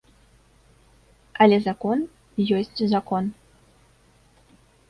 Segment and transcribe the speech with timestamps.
[1.45, 1.99] Але закон
[2.61, 3.23] ёсць закон.